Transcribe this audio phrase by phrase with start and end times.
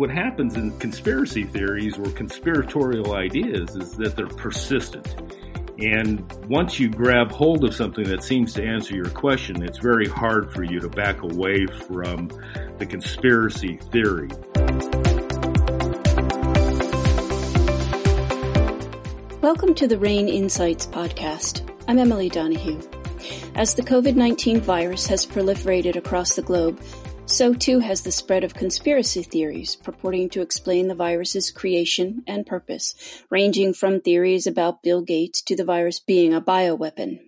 [0.00, 5.14] what happens in conspiracy theories or conspiratorial ideas is that they're persistent.
[5.78, 10.08] And once you grab hold of something that seems to answer your question, it's very
[10.08, 12.28] hard for you to back away from
[12.78, 14.30] the conspiracy theory.
[19.42, 21.70] Welcome to the RANE Insights podcast.
[21.86, 22.80] I'm Emily Donahue.
[23.54, 26.80] As the COVID 19 virus has proliferated across the globe,
[27.30, 32.44] so too has the spread of conspiracy theories purporting to explain the virus's creation and
[32.44, 32.94] purpose,
[33.30, 37.20] ranging from theories about Bill Gates to the virus being a bioweapon.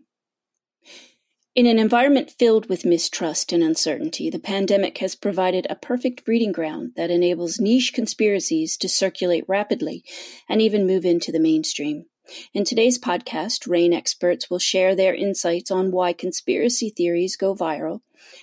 [1.54, 6.50] In an environment filled with mistrust and uncertainty, the pandemic has provided a perfect breeding
[6.50, 10.02] ground that enables niche conspiracies to circulate rapidly
[10.48, 12.06] and even move into the mainstream.
[12.54, 18.00] In today's podcast, RANE experts will share their insights on why conspiracy theories go viral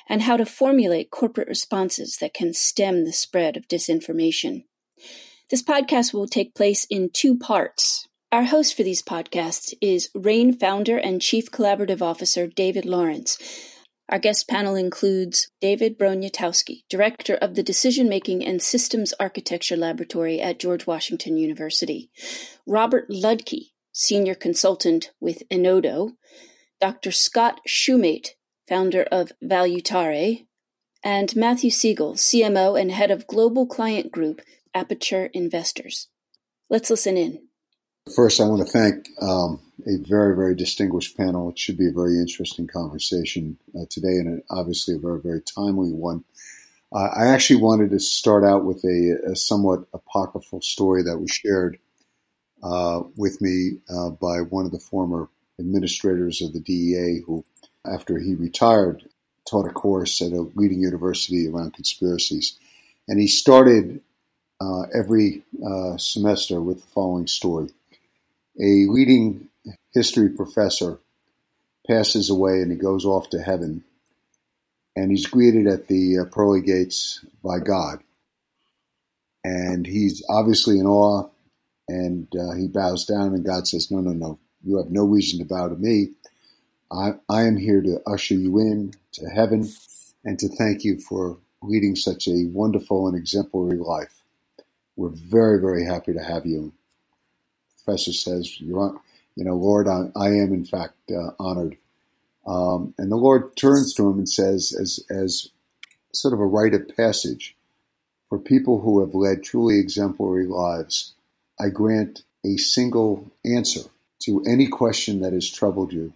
[0.07, 4.63] and how to formulate corporate responses that can stem the spread of disinformation.
[5.50, 8.08] This podcast will take place in two parts.
[8.31, 13.38] Our host for these podcasts is RANE founder and chief collaborative officer David Lawrence.
[14.09, 20.41] Our guest panel includes David Broniatowski, director of the Decision Making and Systems Architecture Laboratory
[20.41, 22.09] at George Washington University,
[22.66, 26.13] Robert Ludke, senior consultant with Enodo,
[26.81, 27.11] Dr.
[27.11, 28.30] Scott Shumate,
[28.70, 30.45] founder of Valutare,
[31.03, 34.42] and Matthew Siegel, CMO and head of Global Client Group,
[34.73, 36.08] Aperture Investors.
[36.70, 37.42] Let's listen in.
[38.16, 41.50] First, I want to thank um, a very, very distinguished panel.
[41.50, 45.92] It should be a very interesting conversation uh, today, and obviously a very, very timely
[45.92, 46.23] one.
[46.92, 51.30] Uh, I actually wanted to start out with a, a, somewhat apocryphal story that was
[51.30, 51.78] shared
[52.64, 57.45] uh, with me uh, by one of the former administrators of the DEA who
[57.93, 59.03] after he retired,
[59.49, 62.57] taught a course at a leading university around conspiracies.
[63.07, 64.01] And he started
[64.61, 67.69] uh, every uh, semester with the following story.
[68.59, 69.49] A leading
[69.94, 70.99] history professor
[71.88, 73.83] passes away and he goes off to heaven.
[74.95, 77.99] And he's greeted at the uh, pearly gates by God.
[79.44, 81.29] And he's obviously in awe
[81.88, 85.39] and uh, he bows down and God says, no, no, no, you have no reason
[85.39, 86.09] to bow to me.
[86.91, 89.69] I, I am here to usher you in to heaven
[90.25, 94.23] and to thank you for leading such a wonderful and exemplary life.
[94.95, 96.73] We're very, very happy to have you.
[97.78, 98.94] The professor says, you
[99.38, 101.78] know, Lord, I, I am in fact uh, honored.
[102.45, 105.49] Um, and the Lord turns to him and says, as, as
[106.13, 107.55] sort of a rite of passage,
[108.29, 111.13] for people who have led truly exemplary lives,
[111.59, 113.81] I grant a single answer
[114.19, 116.13] to any question that has troubled you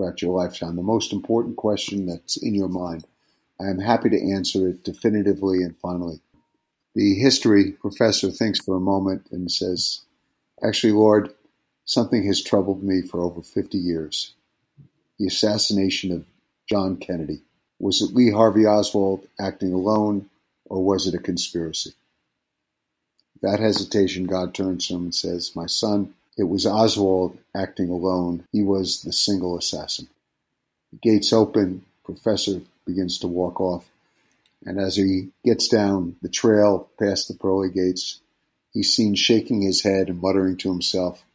[0.00, 3.04] throughout your lifetime, the most important question that's in your mind.
[3.60, 6.20] I am happy to answer it definitively and finally.
[6.94, 10.00] The history professor thinks for a moment and says,
[10.62, 11.34] Actually, Lord,
[11.84, 14.34] something has troubled me for over 50 years.
[15.18, 16.24] The assassination of
[16.66, 17.42] John Kennedy.
[17.78, 20.30] Was it Lee Harvey Oswald acting alone,
[20.64, 21.92] or was it a conspiracy?
[23.42, 28.46] That hesitation, God turns to him and says, My son, it was Oswald acting alone.
[28.50, 30.08] He was the single assassin.
[30.90, 31.84] The gates open.
[32.02, 33.84] Professor begins to walk off.
[34.64, 38.20] And as he gets down the trail past the pearly gates,
[38.72, 41.26] he's seen shaking his head and muttering to himself,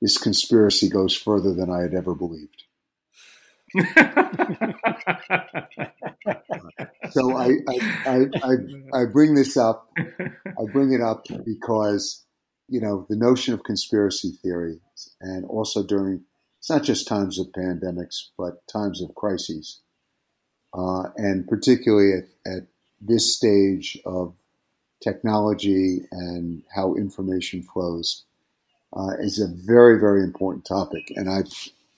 [0.00, 2.64] This conspiracy goes further than I had ever believed.
[7.10, 8.56] so I, I, I,
[8.94, 9.92] I, bring this up.
[9.98, 12.24] I bring it up because
[12.70, 14.78] you know, the notion of conspiracy theory,
[15.20, 16.24] and also during
[16.58, 19.80] it's not just times of pandemics, but times of crises,
[20.72, 22.62] uh, and particularly at, at
[23.00, 24.34] this stage of
[25.02, 28.24] technology and how information flows,
[28.94, 31.10] uh, is a very, very important topic.
[31.16, 31.44] And I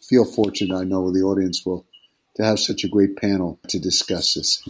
[0.00, 1.84] feel fortunate, I know the audience will,
[2.36, 4.66] to have such a great panel to discuss this.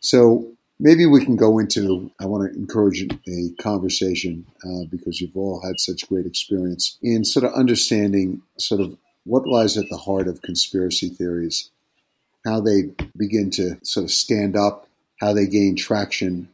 [0.00, 5.36] So maybe we can go into i want to encourage a conversation uh, because you've
[5.36, 9.96] all had such great experience in sort of understanding sort of what lies at the
[9.96, 11.70] heart of conspiracy theories
[12.44, 14.86] how they begin to sort of stand up
[15.20, 16.48] how they gain traction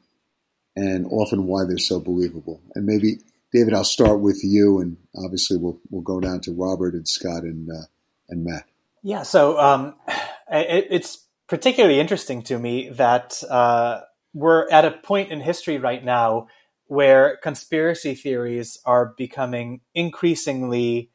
[0.76, 2.60] and often why they're so believable.
[2.74, 3.18] And maybe
[3.52, 7.42] david i'll start with you and obviously we'll, we'll go down to robert and scott
[7.42, 7.84] and, uh,
[8.30, 8.64] and matt.
[9.02, 9.94] Yeah so um,
[10.50, 14.00] it, it's particularly interesting to me that uh,
[14.34, 16.48] we're at a point in history right now
[16.86, 21.10] where conspiracy theories are becoming increasingly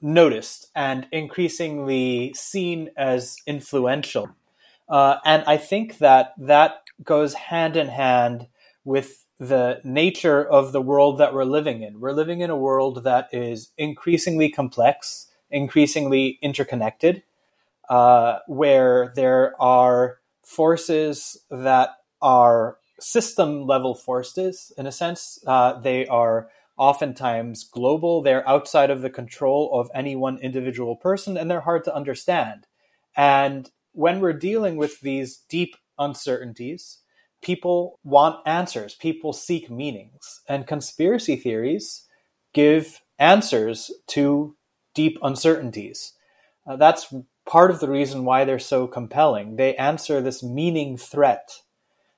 [0.00, 4.28] noticed and increasingly seen as influential.
[4.88, 8.48] Uh, and I think that that goes hand in hand
[8.84, 12.00] with the nature of the world that we're living in.
[12.00, 17.22] We're living in a world that is increasingly complex, increasingly interconnected,
[17.88, 25.38] uh, where there are forces that are system level forces in a sense.
[25.46, 31.36] Uh, they are oftentimes global, they're outside of the control of any one individual person,
[31.36, 32.66] and they're hard to understand.
[33.16, 37.00] And when we're dealing with these deep uncertainties,
[37.42, 42.06] people want answers, people seek meanings, and conspiracy theories
[42.54, 44.56] give answers to
[44.94, 46.14] deep uncertainties.
[46.66, 47.12] Uh, that's
[47.46, 49.56] part of the reason why they're so compelling.
[49.56, 51.50] They answer this meaning threat.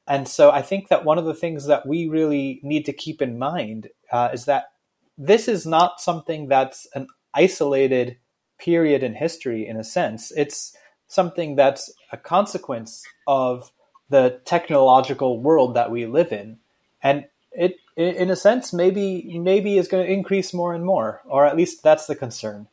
[0.06, 3.22] And so I think that one of the things that we really need to keep
[3.22, 4.72] in mind uh, is that
[5.16, 8.16] this is not something that's an isolated
[8.58, 10.32] period in history in a sense.
[10.36, 10.76] It's
[11.06, 13.70] something that's a consequence of
[14.08, 16.58] the technological world that we live in.
[17.02, 21.44] And it, in a sense, maybe maybe is going to increase more and more, or
[21.44, 22.68] at least that's the concern.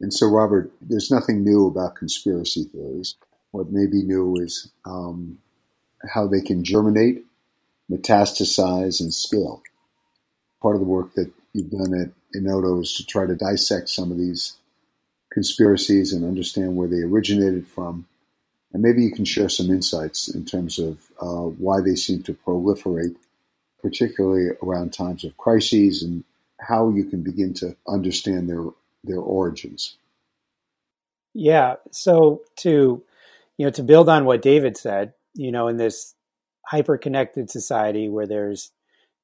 [0.00, 3.16] And so, Robert, there's nothing new about conspiracy theories.
[3.50, 5.38] What may be new is um,
[6.12, 7.24] how they can germinate,
[7.90, 9.62] metastasize, and scale.
[10.60, 14.10] Part of the work that you've done at Enodo is to try to dissect some
[14.10, 14.56] of these
[15.32, 18.06] conspiracies and understand where they originated from.
[18.72, 22.34] And maybe you can share some insights in terms of uh, why they seem to
[22.34, 23.14] proliferate,
[23.82, 26.24] particularly around times of crises, and
[26.58, 28.64] how you can begin to understand their
[29.04, 29.96] their origins.
[31.34, 31.74] Yeah.
[31.90, 33.02] So to
[33.58, 36.14] you know to build on what David said, you know, in this
[36.66, 38.72] hyper connected society where there's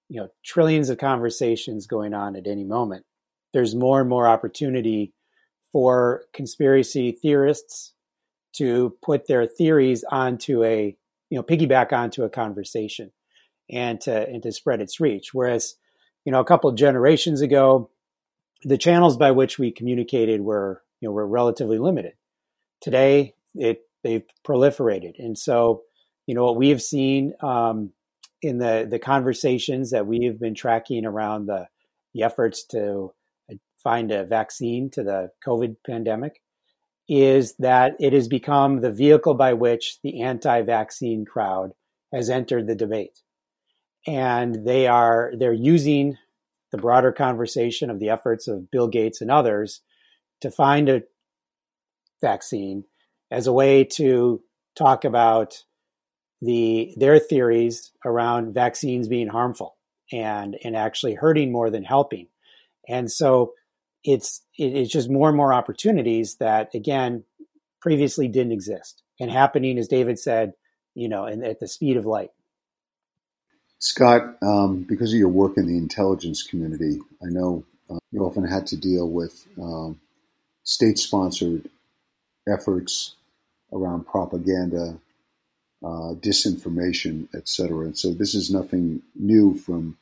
[0.08, 3.04] you know trillions of conversations going on at any moment,
[3.52, 5.12] there's more and more opportunity
[5.72, 7.94] for conspiracy theorists
[8.52, 10.96] to put their theories onto a
[11.30, 13.12] you know piggyback onto a conversation
[13.70, 15.76] and to and to spread its reach whereas
[16.24, 17.88] you know a couple generations ago
[18.64, 22.12] the channels by which we communicated were you know were relatively limited.
[22.80, 25.82] Today, it they've proliferated, and so
[26.30, 27.90] you know what we have seen um,
[28.40, 31.66] in the the conversations that we have been tracking around the
[32.14, 33.12] the efforts to
[33.82, 36.40] find a vaccine to the COVID pandemic
[37.08, 41.72] is that it has become the vehicle by which the anti-vaccine crowd
[42.12, 43.18] has entered the debate,
[44.06, 46.16] and they are they're using
[46.70, 49.80] the broader conversation of the efforts of Bill Gates and others
[50.42, 51.02] to find a
[52.20, 52.84] vaccine
[53.32, 54.40] as a way to
[54.76, 55.64] talk about
[56.40, 59.76] the their theories around vaccines being harmful
[60.12, 62.28] and and actually hurting more than helping.
[62.88, 63.52] And so
[64.04, 67.24] it's it's just more and more opportunities that again
[67.80, 70.54] previously didn't exist and happening as David said,
[70.94, 72.30] you know, and at the speed of light.
[73.78, 78.46] Scott, um, because of your work in the intelligence community, I know uh, you often
[78.46, 79.98] had to deal with um,
[80.64, 81.68] state sponsored
[82.46, 83.14] efforts
[83.72, 84.98] around propaganda,
[85.82, 87.86] uh, disinformation, etc.
[87.86, 89.96] And so this is nothing new from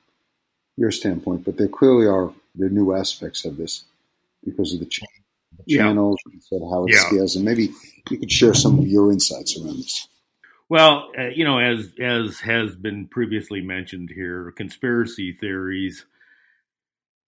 [0.77, 3.85] your standpoint, but there clearly are there new aspects of this
[4.45, 5.01] because of the, ch-
[5.57, 5.83] the yeah.
[5.83, 7.01] channels and how it yeah.
[7.01, 7.37] scales.
[7.37, 7.71] And maybe
[8.11, 10.09] you could share some of your insights around this.
[10.69, 16.05] Well, uh, you know, as as has been previously mentioned here, conspiracy theories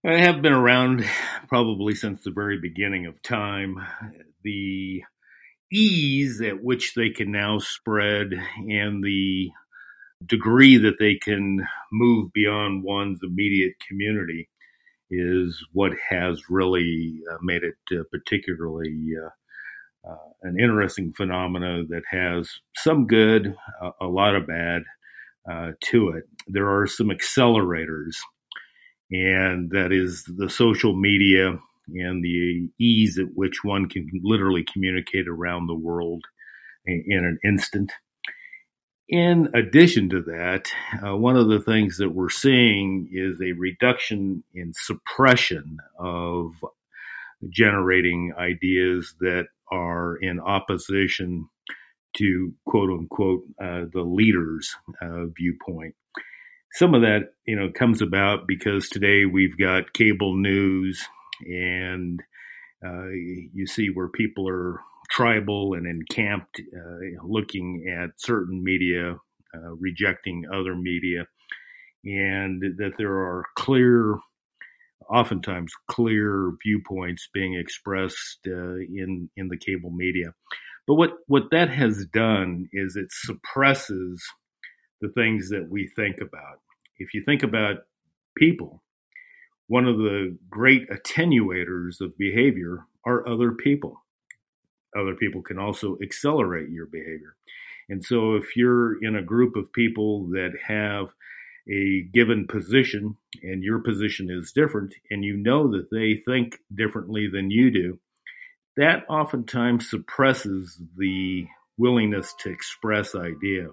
[0.05, 1.05] have been around
[1.49, 3.81] probably since the very beginning of time.
[4.43, 5.03] The
[5.73, 8.33] ease at which they can now spread
[8.69, 9.51] and the
[10.27, 14.49] degree that they can move beyond one's immediate community
[15.11, 22.03] is what has really uh, made it uh, particularly uh, uh, an interesting phenomena that
[22.11, 23.55] has some good,
[24.01, 24.83] a lot of bad
[25.51, 26.25] uh, to it.
[26.47, 28.15] There are some accelerators,
[29.11, 31.59] and that is the social media
[31.95, 36.25] and the ease at which one can literally communicate around the world
[36.87, 37.93] in, an instant.
[39.09, 40.71] In addition to that,
[41.05, 46.53] uh, one of the things that we're seeing is a reduction in suppression of
[47.49, 51.49] generating ideas that are in opposition
[52.17, 55.95] to quote unquote uh, the leaders' uh, viewpoint.
[56.73, 61.05] Some of that, you know, comes about because today we've got cable news,
[61.47, 62.21] and
[62.85, 64.81] uh, you see where people are
[65.11, 69.17] tribal and encamped, uh, looking at certain media,
[69.55, 71.27] uh, rejecting other media,
[72.05, 74.17] and that there are clear
[75.11, 80.33] oftentimes clear viewpoints being expressed uh, in in the cable media.
[80.87, 84.23] But what what that has done is it suppresses
[85.01, 86.61] the things that we think about.
[86.99, 87.77] if you think about
[88.37, 88.83] people,
[89.71, 94.03] one of the great attenuators of behavior are other people.
[94.99, 97.37] Other people can also accelerate your behavior.
[97.89, 101.11] And so if you're in a group of people that have
[101.73, 107.29] a given position and your position is different and you know that they think differently
[107.33, 108.01] than you do,
[108.77, 111.47] that oftentimes suppresses the
[111.79, 113.69] willingness to express idea.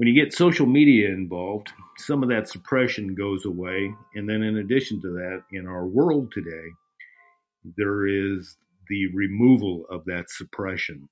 [0.00, 3.92] When you get social media involved, some of that suppression goes away.
[4.14, 6.68] And then, in addition to that, in our world today,
[7.76, 8.56] there is
[8.88, 11.06] the removal of that suppression.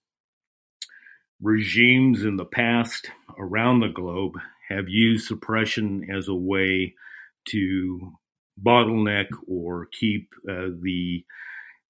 [1.43, 4.37] Regimes in the past around the globe
[4.71, 6.95] have used suppression as a way
[7.51, 8.11] to
[8.65, 11.27] bottleneck or keep uh, the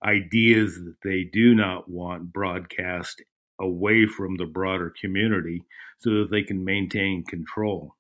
[0.04, 3.22] ideas that they do not want broadcast
[3.60, 5.64] away from the broader community
[5.98, 7.94] so that they can maintain control.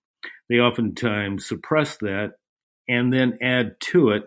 [0.48, 2.34] They oftentimes suppress that
[2.88, 4.24] and then add to it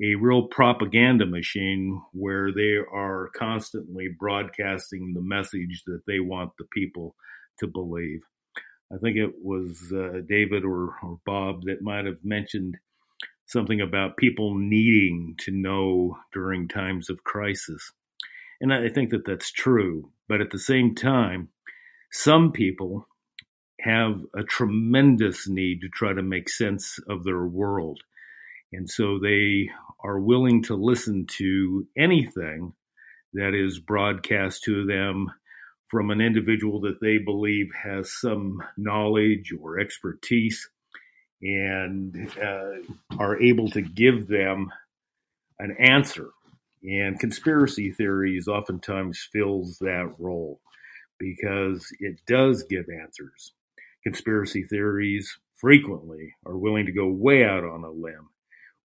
[0.00, 6.66] a real propaganda machine where they are constantly broadcasting the message that they want the
[6.72, 7.16] people
[7.58, 8.20] to believe.
[8.92, 12.76] I think it was uh, David or, or Bob that might have mentioned
[13.46, 17.92] something about people needing to know during times of crisis.
[18.60, 20.10] And I think that that's true.
[20.28, 21.48] But at the same time,
[22.12, 23.06] some people
[23.80, 28.00] have a tremendous need to try to make sense of their world.
[28.72, 29.70] And so they
[30.04, 32.74] are willing to listen to anything
[33.34, 35.28] that is broadcast to them
[35.88, 40.68] from an individual that they believe has some knowledge or expertise
[41.42, 44.70] and uh, are able to give them
[45.58, 46.30] an answer.
[46.82, 50.60] And conspiracy theories oftentimes fills that role
[51.18, 53.52] because it does give answers.
[54.04, 58.28] Conspiracy theories frequently are willing to go way out on a limb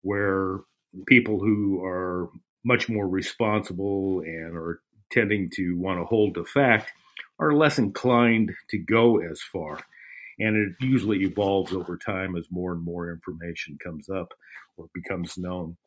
[0.01, 0.59] where
[1.07, 2.29] people who are
[2.65, 4.81] much more responsible and are
[5.11, 6.91] tending to want to hold to fact
[7.39, 9.79] are less inclined to go as far.
[10.39, 14.33] And it usually evolves over time as more and more information comes up
[14.77, 15.77] or becomes known.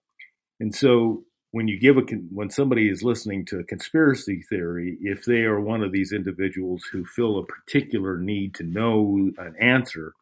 [0.60, 1.24] And so
[1.56, 5.58] when you give a when somebody is listening to a conspiracy theory, if they are
[5.58, 10.12] one of these individuals who feel a particular need to know an answer,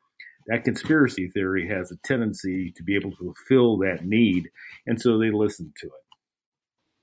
[0.47, 4.49] that conspiracy theory has a tendency to be able to fulfill that need,
[4.87, 5.93] and so they listen to it.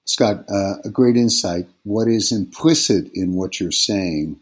[0.05, 1.67] Scott, uh, a great insight.
[1.83, 4.39] What is implicit in what you're saying?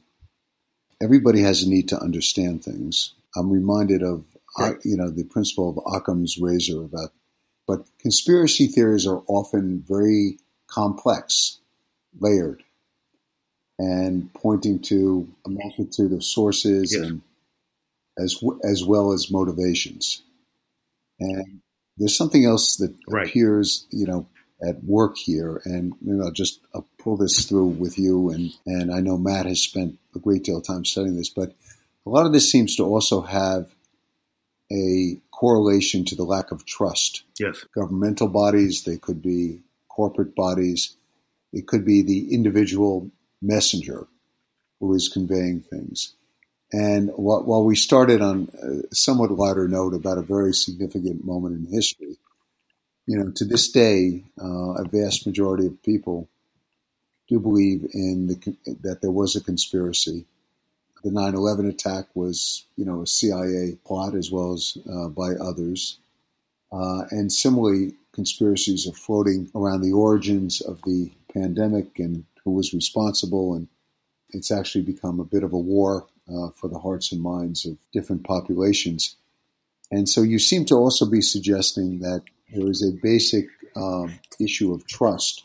[1.01, 3.15] Everybody has a need to understand things.
[3.36, 4.24] I'm reminded of
[4.55, 4.75] right.
[4.84, 7.10] you know the principle of Occam's razor about,
[7.69, 11.59] but conspiracy theories are often very complex,
[12.19, 12.63] layered,
[13.77, 17.05] and pointing to a multitude of sources yes.
[17.07, 17.21] and
[18.17, 20.23] as as well as motivations.
[21.19, 21.61] And
[21.95, 23.27] there's something else that right.
[23.27, 24.25] appears, you know,
[24.67, 28.51] at work here, and you know, just I'll just pull this through with you, and
[28.65, 31.53] and I know Matt has spent a great deal of time studying this, but
[32.07, 33.75] a lot of this seems to also have
[34.71, 37.23] a correlation to the lack of trust.
[37.39, 40.95] Yes, governmental bodies, they could be corporate bodies,
[41.51, 43.09] it could be the individual
[43.41, 44.07] messenger
[44.79, 46.15] who is conveying things.
[46.71, 51.73] And while we started on a somewhat lighter note about a very significant moment in
[51.73, 52.17] history,
[53.07, 56.29] you know, to this day, uh, a vast majority of people
[57.27, 60.25] do believe in the that there was a conspiracy.
[61.03, 65.99] The 9/11 attack was, you know, a CIA plot as well as uh, by others,
[66.71, 72.73] uh, and similarly, conspiracies are floating around the origins of the pandemic and who was
[72.73, 73.67] responsible, and
[74.31, 77.77] it's actually become a bit of a war uh, for the hearts and minds of
[77.91, 79.15] different populations.
[79.91, 84.73] And so you seem to also be suggesting that there is a basic um, issue
[84.73, 85.43] of trust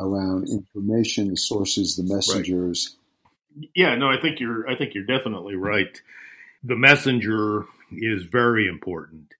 [0.00, 2.96] around information, the sources, the messengers.
[2.96, 3.01] Right.
[3.74, 4.68] Yeah, no, I think you're.
[4.68, 6.00] I think you're definitely right.
[6.64, 9.34] The messenger is very important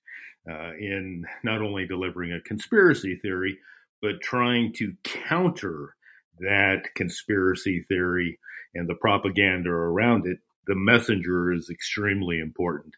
[0.50, 3.58] uh, in not only delivering a conspiracy theory,
[4.00, 5.94] but trying to counter
[6.40, 8.38] that conspiracy theory
[8.74, 10.38] and the propaganda around it.
[10.66, 12.94] The messenger is extremely important.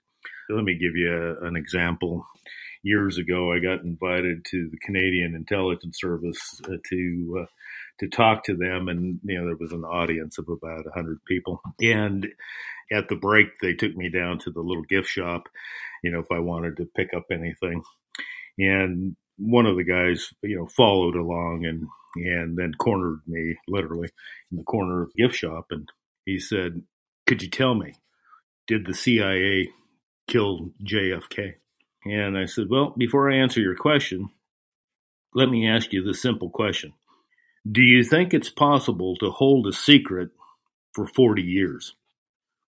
[0.48, 2.26] Let me give you a, an example
[2.84, 7.46] years ago, I got invited to the Canadian Intelligence Service uh, to uh,
[8.00, 11.60] to talk to them, and you know there was an audience of about hundred people.
[11.80, 12.26] And
[12.92, 15.48] at the break, they took me down to the little gift shop,
[16.02, 17.82] you know, if I wanted to pick up anything.
[18.58, 21.86] And one of the guys, you know, followed along and
[22.16, 24.08] and then cornered me literally
[24.52, 25.88] in the corner of the gift shop, and
[26.24, 26.82] he said,
[27.26, 27.94] "Could you tell me,
[28.66, 29.72] did the CIA
[30.26, 31.54] kill JFK.
[32.04, 34.30] And I said, Well, before I answer your question,
[35.34, 36.92] let me ask you this simple question
[37.70, 40.30] Do you think it's possible to hold a secret
[40.92, 41.94] for 40 years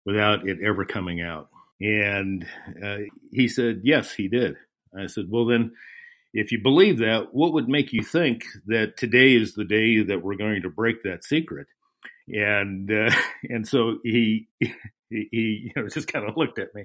[0.05, 1.49] without it ever coming out?
[1.81, 2.47] And
[2.83, 2.99] uh,
[3.31, 4.57] he said, Yes, he did.
[4.99, 5.73] I said, Well, then,
[6.33, 10.23] if you believe that, what would make you think that today is the day that
[10.23, 11.67] we're going to break that secret?
[12.29, 16.85] And uh, and so he he, he you know, just kind of looked at me,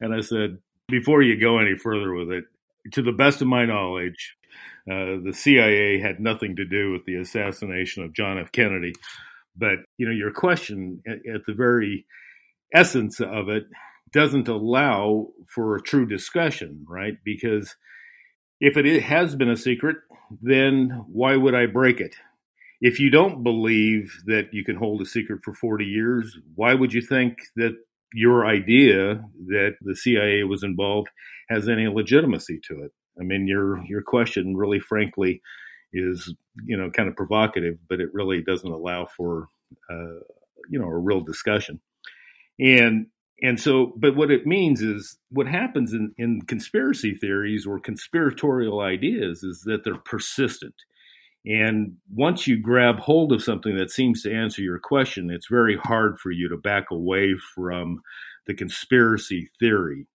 [0.00, 2.44] and I said, before you go any further with it,
[2.92, 4.36] to the best of my knowledge,
[4.90, 8.52] uh, the CIA had nothing to do with the assassination of John F.
[8.52, 8.92] Kennedy.
[9.56, 12.06] But you know, your question at, at the very
[12.74, 13.64] essence of it
[14.12, 17.14] doesn't allow for a true discussion, right?
[17.24, 17.74] Because
[18.60, 19.96] if it has been a secret,
[20.42, 22.14] then why would I break it?
[22.80, 26.92] If you don't believe that you can hold a secret for 40 years, why would
[26.92, 27.76] you think that
[28.12, 31.08] your idea that the CIA was involved
[31.48, 32.92] has any legitimacy to it?
[33.20, 35.40] I mean, your your question really, frankly,
[35.92, 36.34] is
[36.64, 39.48] you know kind of provocative, but it really doesn't allow for
[39.90, 40.20] uh,
[40.70, 41.80] you know a real discussion.
[42.60, 43.06] And
[43.40, 48.80] and so, but what it means is what happens in, in conspiracy theories or conspiratorial
[48.80, 50.74] ideas is that they're persistent.
[51.48, 55.78] And once you grab hold of something that seems to answer your question, it's very
[55.78, 58.02] hard for you to back away from
[58.46, 60.06] the conspiracy theory.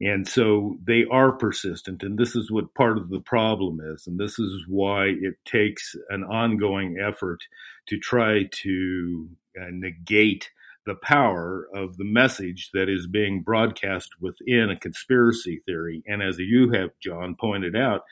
[0.00, 2.04] And so they are persistent.
[2.04, 4.06] And this is what part of the problem is.
[4.06, 7.40] And this is why it takes an ongoing effort
[7.88, 9.28] to try to
[9.60, 10.50] uh, negate
[10.86, 16.02] the power of the message that is being broadcast within a conspiracy theory.
[16.06, 18.02] And as you have, John, pointed out,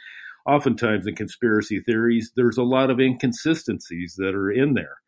[0.47, 4.99] oftentimes in conspiracy theories, there's a lot of inconsistencies that are in there.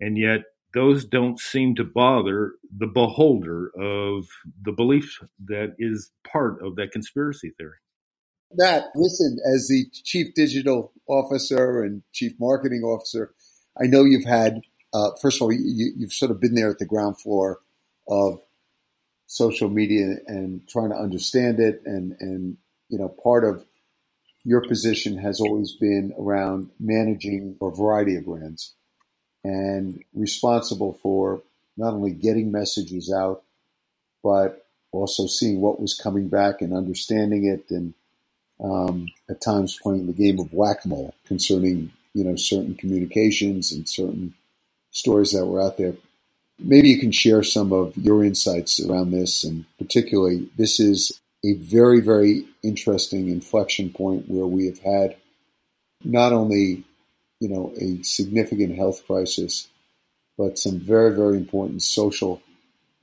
[0.00, 0.40] And yet,
[0.74, 4.26] those don't seem to bother the beholder of
[4.62, 7.76] the belief that is part of that conspiracy theory.
[8.54, 13.34] Matt, listen, as the chief digital officer and chief marketing officer,
[13.80, 16.78] I know you've had uh, first of all, you, you've sort of been there at
[16.78, 17.60] the ground floor
[18.08, 18.40] of
[19.26, 21.80] social media and trying to understand it.
[21.86, 22.56] And, and,
[22.88, 23.64] you know, part of
[24.44, 28.74] your position has always been around managing a variety of brands
[29.44, 31.42] and responsible for
[31.76, 33.42] not only getting messages out,
[34.22, 37.94] but also seeing what was coming back and understanding it and
[38.62, 44.34] um, at times playing the game of whack-a-mole concerning, you know, certain communications and certain
[44.90, 45.94] stories that were out there.
[46.58, 51.54] Maybe you can share some of your insights around this, and particularly, this is a
[51.54, 55.16] very, very interesting inflection point where we have had
[56.04, 56.84] not only,
[57.40, 59.68] you know, a significant health crisis,
[60.38, 62.40] but some very, very important social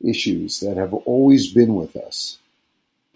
[0.06, 2.38] issues that have always been with us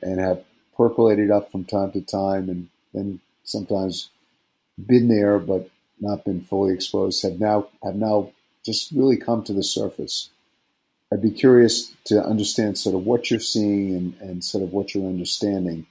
[0.02, 0.44] and have
[0.76, 4.10] percolated up from time to time and then sometimes
[4.86, 8.30] been there but not been fully exposed have now have now
[8.66, 10.30] just really come to the surface.
[11.14, 14.96] I'd be curious to understand sort of what you're seeing and, and sort of what
[14.96, 15.86] you're understanding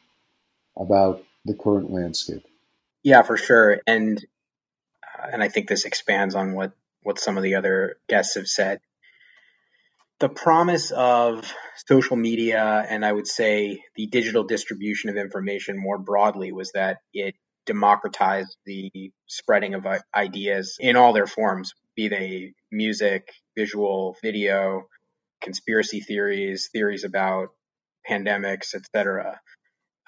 [0.76, 2.44] about the current landscape.
[3.04, 3.80] Yeah, for sure.
[3.87, 4.24] And
[5.32, 8.80] and I think this expands on what what some of the other guests have said.
[10.18, 11.52] The promise of
[11.87, 16.98] social media and I would say the digital distribution of information more broadly was that
[17.12, 24.88] it democratized the spreading of ideas in all their forms, be they music, visual, video,
[25.42, 27.48] conspiracy theories, theories about
[28.09, 29.40] pandemics, etc.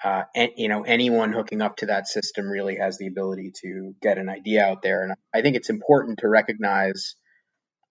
[0.03, 3.95] Uh, and, you know, anyone hooking up to that system really has the ability to
[4.01, 5.03] get an idea out there.
[5.03, 7.15] And I think it's important to recognize,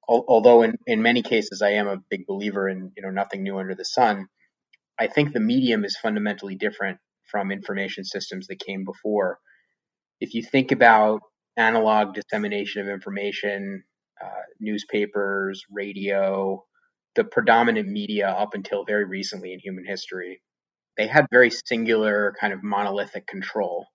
[0.07, 3.59] although in, in many cases I am a big believer in, you know, nothing new
[3.59, 4.27] under the sun,
[4.99, 6.99] I think the medium is fundamentally different
[7.31, 9.39] from information systems that came before.
[10.21, 11.23] If you think about
[11.57, 13.83] analog dissemination of information,
[14.23, 16.65] uh, newspapers, radio,
[17.15, 20.43] the predominant media up until very recently in human history,
[20.97, 23.87] they had very singular kind of monolithic control,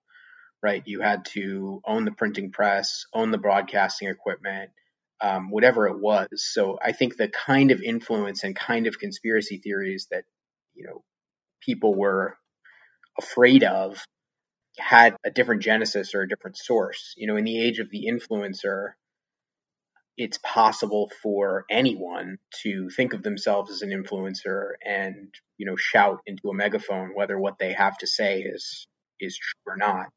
[0.62, 0.82] right?
[0.86, 4.70] You had to own the printing press, own the broadcasting equipment,
[5.20, 6.28] um, whatever it was.
[6.34, 10.24] So I think the kind of influence and kind of conspiracy theories that,
[10.74, 11.02] you know,
[11.60, 12.36] people were
[13.18, 14.02] afraid of
[14.78, 17.14] had a different genesis or a different source.
[17.16, 18.92] You know, in the age of the influencer,
[20.20, 26.20] it's possible for anyone to think of themselves as an influencer and, you know, shout
[26.26, 28.86] into a megaphone whether what they have to say is
[29.18, 30.08] is true or not.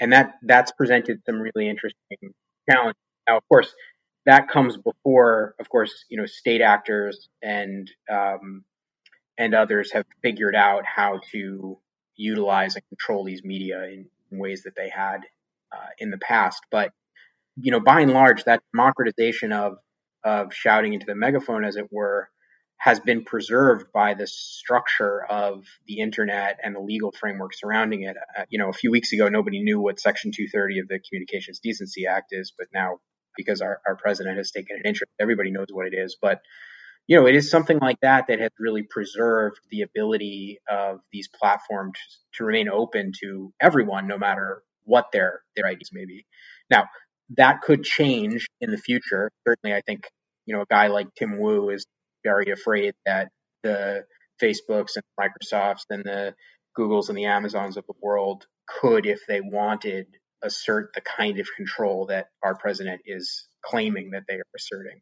[0.00, 2.34] And that that's presented some really interesting
[2.68, 3.00] challenges.
[3.28, 3.72] Now, of course,
[4.24, 8.64] that comes before, of course, you know, state actors and um,
[9.38, 11.78] and others have figured out how to
[12.16, 15.20] utilize and control these media in, in ways that they had
[15.70, 16.62] uh, in the past.
[16.68, 16.90] But
[17.56, 19.78] you know, by and large, that democratization of
[20.24, 22.28] of shouting into the megaphone, as it were,
[22.78, 28.16] has been preserved by the structure of the internet and the legal framework surrounding it.
[28.36, 31.60] Uh, you know, a few weeks ago, nobody knew what Section 230 of the Communications
[31.60, 32.98] Decency Act is, but now,
[33.36, 36.16] because our, our president has taken an interest, everybody knows what it is.
[36.20, 36.40] But
[37.06, 41.28] you know, it is something like that that has really preserved the ability of these
[41.28, 41.98] platforms
[42.34, 46.26] to remain open to everyone, no matter what their their ideas may be.
[46.70, 46.86] Now,
[47.36, 49.30] that could change in the future.
[49.46, 50.08] Certainly, I think
[50.44, 51.86] you know a guy like Tim Wu is
[52.24, 53.28] very afraid that
[53.62, 54.04] the
[54.42, 56.34] Facebooks and Microsofts and the
[56.78, 60.06] Googles and the Amazons of the world could, if they wanted,
[60.42, 65.00] assert the kind of control that our president is claiming that they are asserting.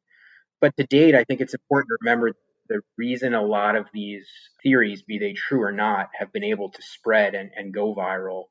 [0.60, 2.32] But to date, I think it's important to remember
[2.68, 4.26] the reason a lot of these
[4.62, 8.44] theories, be they true or not, have been able to spread and, and go viral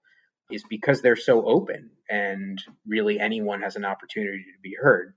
[0.52, 5.14] is because they're so open and really anyone has an opportunity to be heard.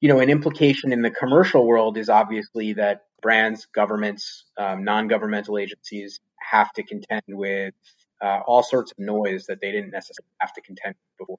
[0.00, 5.08] You know, an implication in the commercial world is obviously that brands, governments, um, non
[5.08, 7.74] governmental agencies have to contend with
[8.22, 11.38] uh, all sorts of noise that they didn't necessarily have to contend with before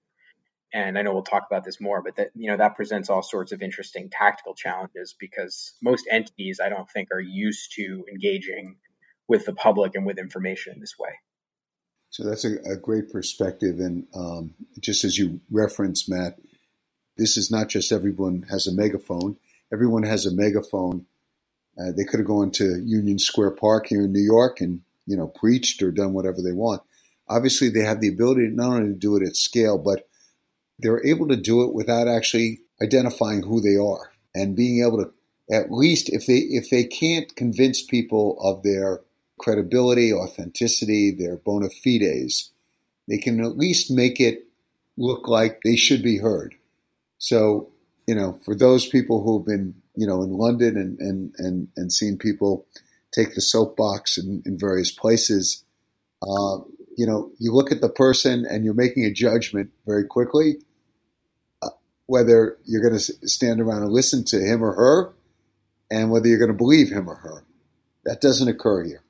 [0.73, 3.23] and I know we'll talk about this more, but that you know that presents all
[3.23, 8.77] sorts of interesting tactical challenges because most entities I don't think are used to engaging
[9.27, 11.11] with the public and with information in this way.
[12.09, 16.39] So that's a, a great perspective, and um, just as you referenced, Matt,
[17.17, 19.37] this is not just everyone has a megaphone.
[19.71, 21.05] Everyone has a megaphone.
[21.79, 25.17] Uh, they could have gone to Union Square Park here in New York and you
[25.17, 26.81] know preached or done whatever they want.
[27.27, 30.07] Obviously, they have the ability not only to do it at scale, but
[30.79, 35.11] they're able to do it without actually identifying who they are and being able to
[35.51, 39.01] at least if they if they can't convince people of their
[39.39, 42.51] credibility, authenticity, their bona fides,
[43.07, 44.45] they can at least make it
[44.97, 46.55] look like they should be heard.
[47.17, 47.71] So,
[48.07, 51.91] you know, for those people who've been, you know, in London and and and, and
[51.91, 52.65] seen people
[53.11, 55.63] take the soapbox in, in various places,
[56.21, 56.59] uh,
[56.95, 60.57] you know, you look at the person and you're making a judgment very quickly
[62.09, 65.13] whether you're going to stand around and listen to him or her
[65.91, 67.43] and whether you're going to believe him or her.
[68.03, 69.03] That doesn't occur here.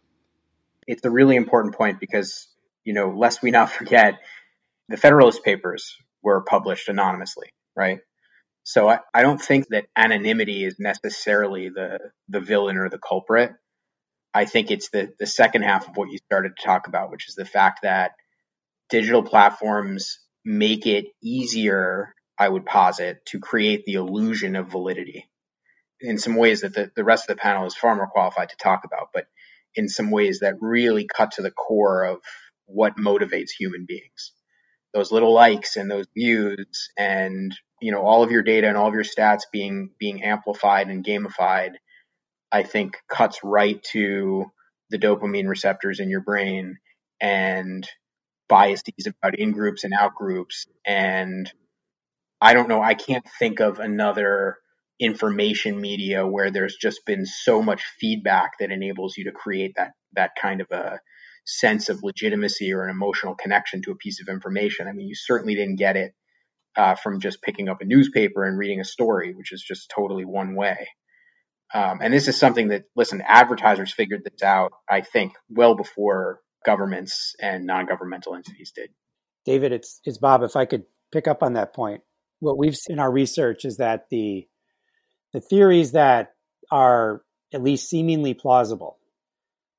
[0.89, 2.47] It's a really important point because,
[2.84, 4.15] you know, lest we not forget,
[4.88, 7.99] the Federalist Papers were published anonymously, right?
[8.63, 13.52] So I, I don't think that anonymity is necessarily the, the villain or the culprit.
[14.34, 17.30] I think it's the, the second half of what you started to talk about, which
[17.30, 18.13] is the fact that
[18.89, 25.30] digital platforms make it easier I would posit, to create the illusion of validity
[26.02, 28.56] in some ways that the, the rest of the panel is far more qualified to
[28.56, 29.28] talk about, but
[29.75, 32.19] in some ways that really cut to the core of
[32.65, 34.34] what motivates human beings.
[34.93, 38.88] Those little likes and those views and you know all of your data and all
[38.88, 41.73] of your stats being being amplified and gamified,
[42.51, 44.45] I think cuts right to
[44.89, 46.77] the dopamine receptors in your brain
[47.21, 47.88] and
[48.47, 51.51] biases about in groups and out groups and
[52.41, 52.82] I don't know.
[52.82, 54.58] I can't think of another
[54.99, 59.91] information media where there's just been so much feedback that enables you to create that
[60.13, 60.99] that kind of a
[61.45, 64.88] sense of legitimacy or an emotional connection to a piece of information.
[64.88, 66.13] I mean, you certainly didn't get it
[66.75, 70.25] uh, from just picking up a newspaper and reading a story, which is just totally
[70.25, 70.88] one way.
[71.73, 76.41] Um, and this is something that, listen, advertisers figured this out, I think, well before
[76.65, 78.89] governments and non-governmental entities did.
[79.45, 80.43] David, it's it's Bob.
[80.43, 82.01] If I could pick up on that point,
[82.39, 84.47] what we've seen in our research is that the
[85.33, 86.33] the theories that
[86.71, 87.21] are
[87.53, 88.97] at least seemingly plausible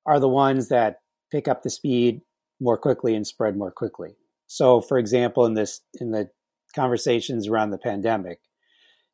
[0.07, 2.23] are the ones that pick up the speed
[2.61, 4.17] more quickly and spread more quickly.
[4.47, 6.31] So, for example, in this in the
[6.75, 8.41] conversations around the pandemic,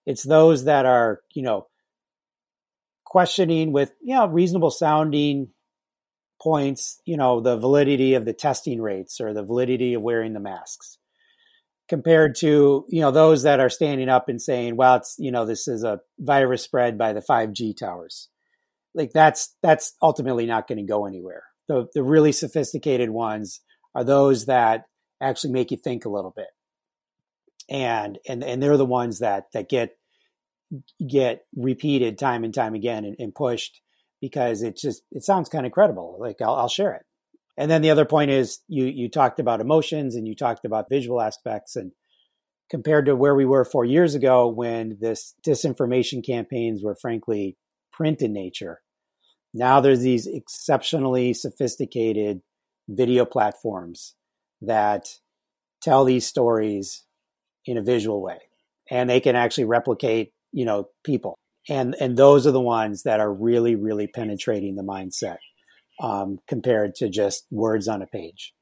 [0.05, 1.67] it's those that are you know
[3.05, 5.49] questioning with you know reasonable sounding
[6.41, 10.41] points, you know, the validity of the testing rates or the validity of wearing the
[10.41, 10.99] masks
[11.89, 15.45] compared to you know those that are standing up and saying well it's you know
[15.45, 18.29] this is a virus spread by the 5g towers.
[18.95, 21.45] Like that's that's ultimately not going to go anywhere.
[21.69, 23.61] The the really sophisticated ones
[23.95, 24.85] are those that
[25.21, 26.49] actually make you think a little bit.
[27.69, 29.97] And and and they're the ones that that get
[31.07, 33.81] get repeated time and time again and, and pushed
[34.21, 36.17] because it just it sounds kind of credible.
[36.19, 37.06] Like I'll, I'll share it
[37.57, 40.89] and then the other point is you you talked about emotions and you talked about
[40.91, 41.93] visual aspects and
[42.71, 47.57] compared to where we were 4 years ago when this disinformation campaigns were frankly
[47.93, 48.81] print in nature.
[49.55, 52.41] Now there's these exceptionally sophisticated
[52.89, 54.15] video platforms
[54.63, 55.09] that
[55.83, 57.05] tell these stories
[57.65, 58.39] in a visual way
[58.91, 61.39] and they can actually replicate, you know, people.
[61.69, 65.39] And, and those are the ones that are really, really penetrating the mindset
[66.01, 68.53] um, compared to just words on a page.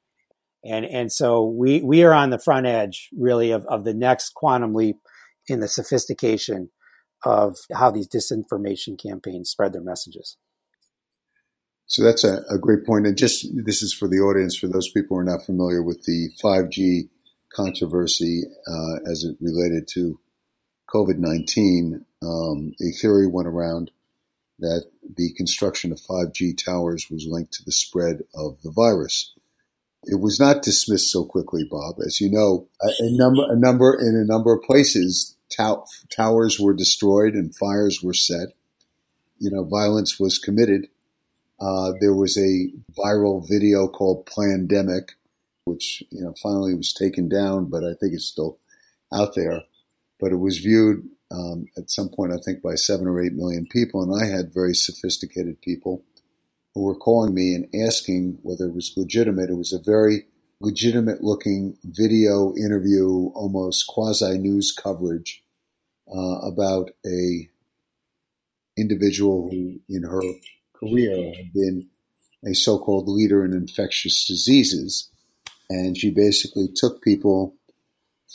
[0.64, 4.34] And, and so we, we are on the front edge really of, of the next
[4.34, 4.96] quantum leap
[5.46, 6.70] in the sophistication
[7.24, 10.36] of how these disinformation campaigns spread their messages.
[11.86, 13.06] So that's a, a, great point.
[13.06, 16.02] And just this is for the audience, for those people who are not familiar with
[16.04, 17.10] the 5G
[17.52, 20.18] controversy uh, as it related to
[20.92, 22.04] COVID 19.
[22.22, 23.90] Um, a theory went around
[24.58, 24.86] that
[25.16, 29.32] the construction of 5G towers was linked to the spread of the virus.
[30.04, 31.96] It was not dismissed so quickly, Bob.
[32.04, 36.60] As you know, a, a number, a number in a number of places, tow- towers
[36.60, 38.48] were destroyed and fires were set.
[39.38, 40.88] You know, violence was committed
[41.60, 45.10] uh, there was a viral video called Plandemic,
[45.64, 48.58] which you know finally was taken down, but I think it's still
[49.12, 49.62] out there.
[50.20, 53.66] But it was viewed um, at some point, I think, by seven or eight million
[53.66, 56.04] people, and I had very sophisticated people
[56.74, 59.50] who were calling me and asking whether it was legitimate.
[59.50, 60.26] It was a very
[60.60, 65.42] legitimate looking video interview, almost quasi news coverage
[66.08, 67.48] uh, about a
[68.76, 70.20] individual who, in her
[70.72, 71.88] career had been
[72.44, 75.10] a so-called leader in infectious diseases.
[75.70, 77.54] And she basically took people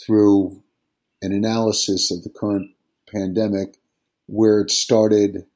[0.04, 0.62] through
[1.22, 2.70] an analysis of the current
[3.12, 3.78] pandemic,
[4.26, 5.46] where it started,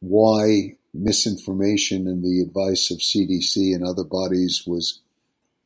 [0.00, 5.00] why misinformation and the advice of CDC and other bodies was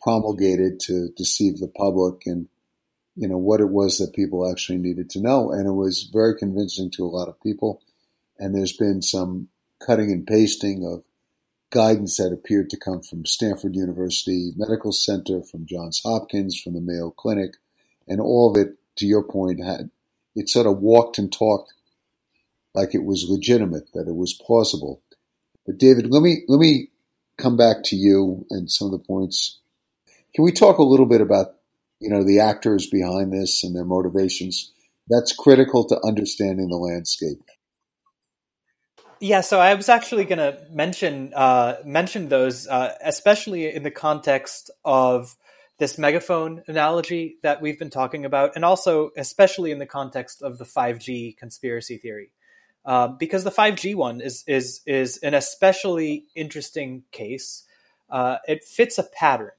[0.01, 2.49] promulgated to deceive the public and
[3.17, 5.51] you know what it was that people actually needed to know.
[5.51, 7.83] And it was very convincing to a lot of people.
[8.39, 9.49] And there's been some
[9.85, 11.03] cutting and pasting of
[11.71, 16.81] guidance that appeared to come from Stanford University Medical Center, from Johns Hopkins, from the
[16.81, 17.55] Mayo Clinic,
[18.07, 19.91] and all of it, to your point, had
[20.37, 21.73] it sort of walked and talked
[22.75, 25.03] like it was legitimate, that it was plausible.
[25.65, 26.91] But David, let me let me
[27.39, 29.59] come back to you and some of the points.
[30.35, 31.55] Can we talk a little bit about
[31.99, 34.73] you know the actors behind this and their motivations?
[35.09, 37.41] That's critical to understanding the landscape.
[39.19, 43.91] Yeah, so I was actually going to mention uh, mention those, uh, especially in the
[43.91, 45.35] context of
[45.79, 50.59] this megaphone analogy that we've been talking about, and also especially in the context of
[50.59, 52.33] the 5G conspiracy theory,
[52.85, 57.65] uh, because the 5G one is is is an especially interesting case.
[58.09, 59.51] Uh, it fits a pattern.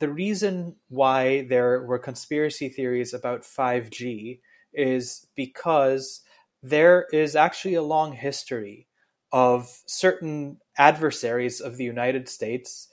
[0.00, 4.40] The reason why there were conspiracy theories about 5G
[4.72, 6.20] is because
[6.62, 8.88] there is actually a long history
[9.30, 12.88] of certain adversaries of the United States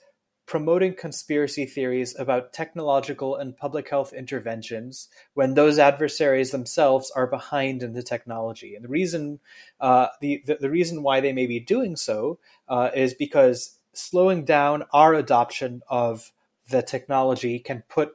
[0.52, 7.82] promoting conspiracy theories about technological and public health interventions when those adversaries themselves are behind
[7.82, 8.74] in the technology.
[8.74, 9.40] And the reason,
[9.80, 12.38] uh, the, the, the reason why they may be doing so
[12.68, 16.30] uh, is because slowing down our adoption of
[16.68, 18.10] the technology can put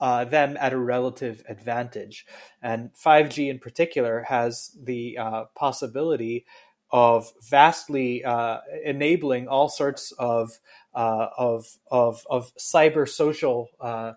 [0.00, 2.24] uh, them at a relative advantage.
[2.62, 6.46] And 5G in particular has the uh, possibility
[6.92, 10.58] of vastly uh, enabling all sorts of
[10.94, 14.12] of, of of cyber social uh,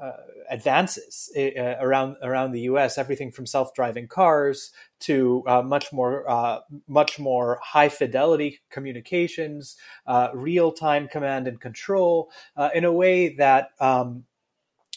[0.00, 0.12] uh
[0.50, 2.98] advances uh, around around the U.S.
[2.98, 9.76] Everything from self driving cars to uh, much more much more high fidelity communications,
[10.34, 12.30] real time command and control
[12.74, 13.70] in a way that.
[13.80, 14.24] Um,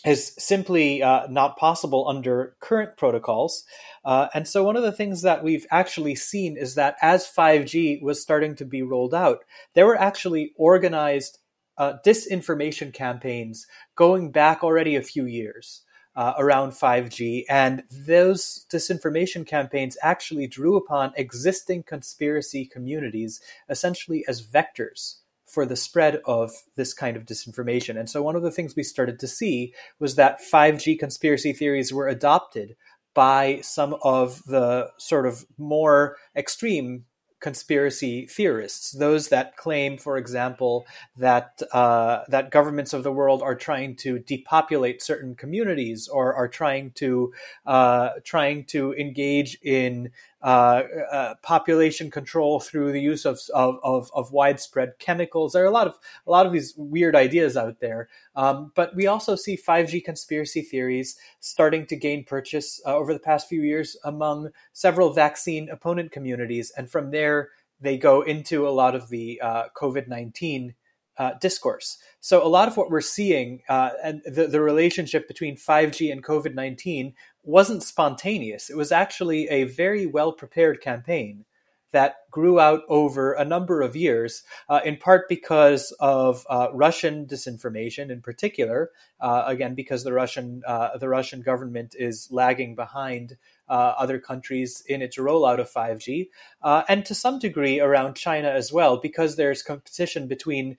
[0.05, 3.63] is simply uh, not possible under current protocols.
[4.03, 8.01] Uh, and so, one of the things that we've actually seen is that as 5G
[8.01, 9.39] was starting to be rolled out,
[9.75, 11.39] there were actually organized
[11.77, 15.83] uh, disinformation campaigns going back already a few years.
[16.13, 24.45] Uh, around 5G, and those disinformation campaigns actually drew upon existing conspiracy communities essentially as
[24.45, 25.20] vectors
[25.51, 27.99] for the spread of this kind of disinformation.
[27.99, 31.93] And so one of the things we started to see was that 5G conspiracy theories
[31.93, 32.75] were adopted
[33.13, 37.05] by some of the sort of more extreme
[37.41, 40.85] conspiracy theorists, those that claim, for example,
[41.17, 46.47] that uh, that governments of the world are trying to depopulate certain communities or are
[46.47, 47.33] trying to
[47.65, 50.11] uh, trying to engage in
[50.41, 55.53] population control through the use of, of, of, of, widespread chemicals.
[55.53, 58.95] There are a lot of a lot of these weird ideas out there, um, but
[58.95, 63.61] we also see 5G conspiracy theories starting to gain purchase uh, over the past few
[63.61, 67.49] years among several vaccine opponent communities, and from there
[67.79, 70.75] they go into a lot of the uh, COVID 19
[71.17, 71.97] uh, discourse.
[72.19, 76.23] So, a lot of what we're seeing uh, and the, the relationship between 5G and
[76.23, 78.69] COVID 19 wasn't spontaneous.
[78.69, 81.45] It was actually a very well prepared campaign
[81.91, 87.25] that grew out over a number of years, uh, in part because of uh, Russian
[87.25, 88.91] disinformation, in particular.
[89.19, 93.37] Uh, again, because the Russian uh, the Russian government is lagging behind
[93.71, 96.27] uh, other countries in its rollout of 5G,
[96.61, 100.77] uh, and to some degree around China as well, because there's competition between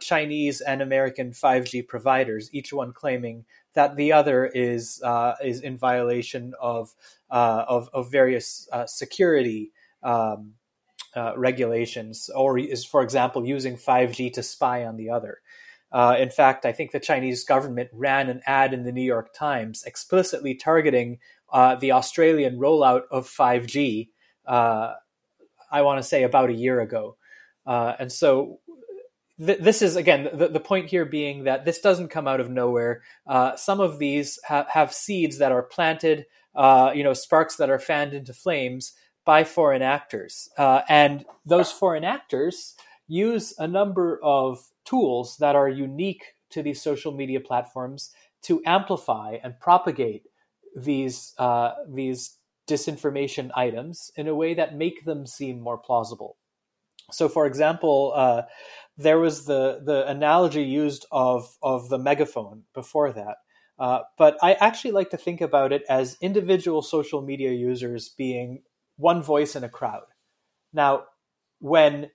[0.00, 3.44] Chinese and American 5G providers, each one claiming
[3.74, 5.02] that the other is
[5.42, 6.94] is in violation of
[7.30, 9.72] of, of various security
[10.04, 10.52] um,
[11.16, 15.40] uh, regulations, or is, for example, using 5G to spy on the other.
[15.90, 19.32] Uh, in fact, I think the Chinese government ran an ad in the New York
[19.32, 21.18] Times explicitly targeting
[21.52, 24.08] uh, the Australian rollout of 5G,
[24.46, 24.94] uh,
[25.70, 27.16] I want to say about a year ago.
[27.66, 28.60] Uh, and so
[29.44, 32.48] th- this is, again, the, the, point here being that this doesn't come out of
[32.48, 33.02] nowhere.
[33.26, 37.78] Uh, some of these ha- have seeds that are planted, you know, sparks that are
[37.78, 38.92] fanned into flames
[39.26, 40.48] by foreign actors.
[40.56, 42.74] Uh, and those foreign actors
[43.08, 49.36] use a number of tools that are unique to these social media platforms to amplify
[49.42, 50.22] and propagate
[50.76, 56.36] these uh, these disinformation items in a way that make them seem more plausible.
[57.10, 58.42] So, for example, uh,
[58.96, 63.36] there was the the analogy used of of the megaphone before that.
[63.78, 68.62] Uh, but I actually like to think about it as individual social media users being
[68.96, 70.04] one voice in a crowd.
[70.72, 71.04] Now,
[71.60, 72.10] when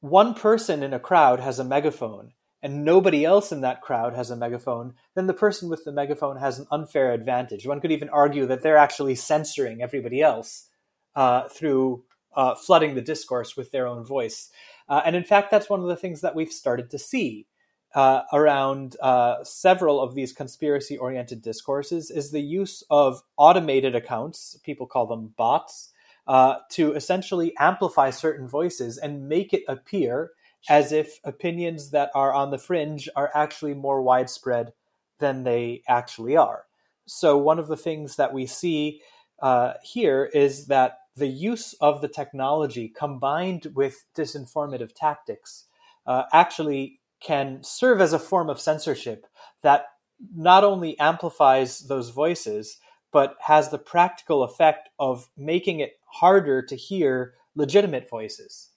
[0.00, 2.32] one person in a crowd has a megaphone
[2.64, 6.38] and nobody else in that crowd has a megaphone, then the person with the megaphone
[6.38, 7.66] has an unfair advantage.
[7.66, 10.70] One could even argue that they're actually censoring everybody else
[11.14, 14.50] uh, through uh, flooding the discourse with their own voice.
[14.88, 17.46] Uh, and in fact, that's one of the things that we've started to see
[17.94, 24.58] uh, around uh, several of these conspiracy oriented discourses is the use of automated accounts.
[24.64, 25.92] People call them bots
[26.26, 30.30] uh, to essentially amplify certain voices and make it appear
[30.68, 34.72] as if opinions that are on the fringe are actually more widespread
[35.18, 36.64] than they actually are.
[37.06, 39.00] So, one of the things that we see
[39.42, 45.66] uh, here is that the use of the technology combined with disinformative tactics
[46.06, 49.26] uh, actually can serve as a form of censorship
[49.62, 49.86] that
[50.34, 52.78] not only amplifies those voices,
[53.12, 58.70] but has the practical effect of making it harder to hear legitimate voices.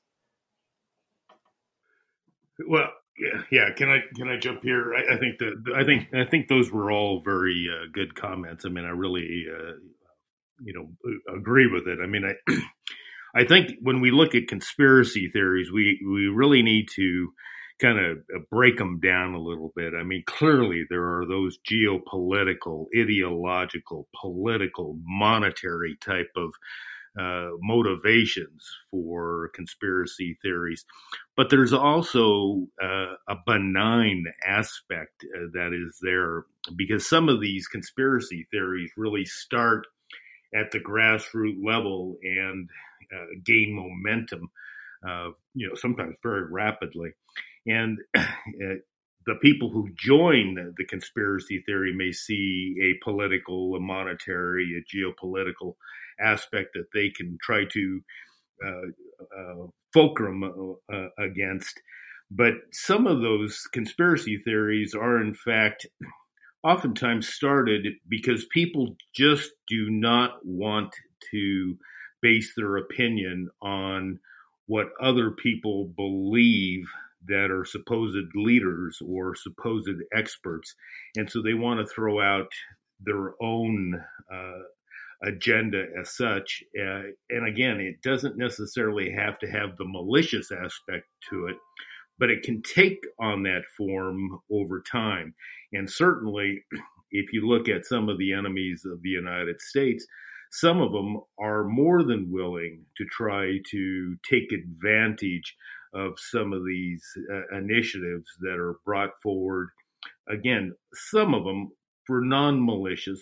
[2.66, 3.72] Well, yeah, yeah.
[3.76, 4.94] Can I can I jump here?
[4.94, 8.66] I, I think that I think I think those were all very uh, good comments.
[8.66, 9.74] I mean, I really, uh,
[10.64, 12.00] you know, agree with it.
[12.02, 12.54] I mean, I
[13.36, 17.30] I think when we look at conspiracy theories, we we really need to
[17.80, 19.94] kind of uh, break them down a little bit.
[19.94, 26.52] I mean, clearly there are those geopolitical, ideological, political, monetary type of
[27.18, 30.86] uh, motivations for conspiracy theories.
[31.36, 36.44] But there's also uh, a benign aspect uh, that is there
[36.76, 39.88] because some of these conspiracy theories really start
[40.54, 42.70] at the grassroots level and
[43.14, 44.50] uh, gain momentum,
[45.08, 47.12] uh, you know, sometimes very rapidly.
[47.66, 54.96] And the people who join the conspiracy theory may see a political, a monetary, a
[54.96, 55.76] geopolitical
[56.20, 58.02] aspect that they can try to
[58.66, 58.88] uh,
[59.38, 61.82] uh, fulcrum uh, uh, against.
[62.30, 65.88] But some of those conspiracy theories are, in fact,
[66.64, 70.94] oftentimes started because people just do not want
[71.32, 71.78] to
[72.22, 74.20] base their opinion on
[74.66, 76.86] what other people believe
[77.28, 80.76] that are supposed leaders or supposed experts.
[81.16, 82.52] And so they want to throw out
[83.00, 84.64] their own uh,
[85.24, 86.64] agenda as such.
[86.80, 91.56] Uh, and again, it doesn't necessarily have to have the malicious aspect to it,
[92.20, 95.34] but it can take on that form over time.
[95.74, 96.64] And certainly,
[97.12, 100.06] if you look at some of the enemies of the United States,
[100.52, 105.56] some of them are more than willing to try to take advantage
[105.94, 109.70] of some of these uh, initiatives that are brought forward.
[110.30, 111.70] Again, some of them
[112.06, 113.20] for non malicious,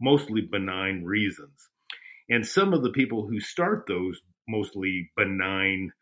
[0.00, 1.68] mostly benign reasons.
[2.30, 5.92] And some of the people who start those mostly benign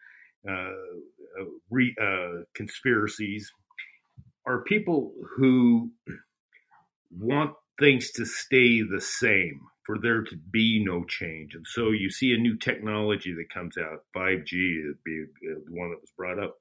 [0.48, 0.52] uh,
[1.40, 3.52] uh, re, uh, conspiracies
[4.46, 5.90] are people who
[7.10, 9.60] want things to stay the same.
[9.84, 11.54] for there to be no change.
[11.54, 14.50] And so you see a new technology that comes out, 5G,
[15.04, 16.56] be the one that was brought up.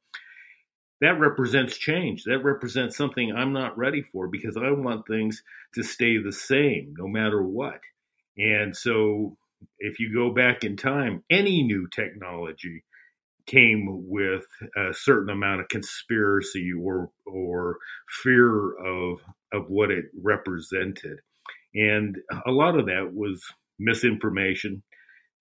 [1.01, 2.23] That represents change.
[2.23, 5.43] That represents something I'm not ready for because I want things
[5.75, 7.81] to stay the same no matter what.
[8.37, 9.37] And so
[9.79, 12.83] if you go back in time, any new technology
[13.47, 14.45] came with
[14.77, 17.77] a certain amount of conspiracy or or
[18.23, 19.19] fear of
[19.53, 21.19] of what it represented,
[21.75, 23.43] and a lot of that was
[23.79, 24.83] misinformation.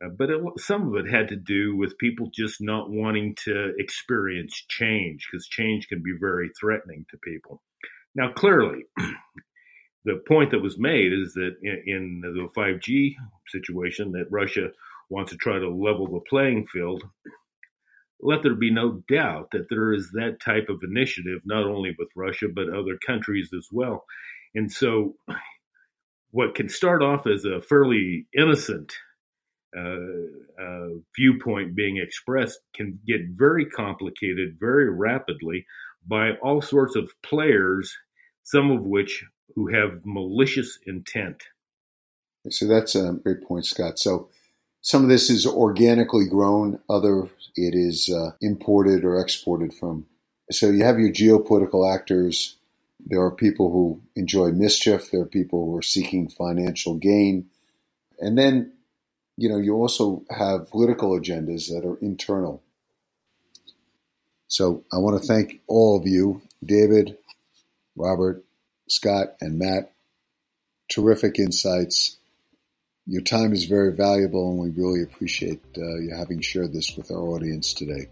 [0.05, 3.73] Uh, but it, some of it had to do with people just not wanting to
[3.79, 7.63] experience change because change can be very threatening to people.
[8.15, 8.85] Now, clearly,
[10.05, 13.15] the point that was made is that in, in the 5G
[13.49, 14.69] situation, that Russia
[15.11, 17.03] wants to try to level the playing field
[18.25, 22.09] let there be no doubt that there is that type of initiative, not only with
[22.17, 24.05] Russia, but other countries as well.
[24.55, 25.17] And so,
[26.31, 28.95] what can start off as a fairly innocent
[31.17, 35.67] viewpoint being expressed can get very complicated very rapidly
[36.07, 37.97] by all sorts of players,
[38.43, 41.43] some of which who have malicious intent.
[42.51, 43.99] So that's a great point, Scott.
[43.99, 44.29] So
[44.83, 50.07] some of this is organically grown, other it is uh, imported or exported from.
[50.51, 52.57] So you have your geopolitical actors.
[53.07, 55.11] There are people who enjoy mischief.
[55.11, 57.47] There are people who are seeking financial gain.
[58.19, 58.74] And then,
[59.37, 62.63] you know, you also have political agendas that are internal.
[64.47, 67.17] So I want to thank all of you, David,
[67.97, 68.45] Robert,
[68.89, 69.91] Scott, and Matt.
[70.89, 72.19] Terrific insights
[73.07, 77.11] your time is very valuable, and we really appreciate uh, you having shared this with
[77.11, 78.09] our audience today.